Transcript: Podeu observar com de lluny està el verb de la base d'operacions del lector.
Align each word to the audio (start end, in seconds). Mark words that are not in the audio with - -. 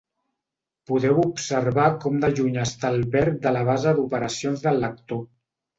Podeu 0.91 1.19
observar 1.25 1.85
com 2.07 2.17
de 2.25 2.31
lluny 2.33 2.59
està 2.65 2.93
el 2.97 3.01
verb 3.19 3.41
de 3.47 3.55
la 3.59 3.65
base 3.73 3.97
d'operacions 4.01 4.67
del 4.69 4.87
lector. 4.89 5.27